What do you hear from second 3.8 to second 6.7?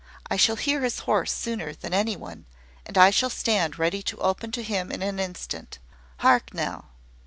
to open to him in an instant. Hark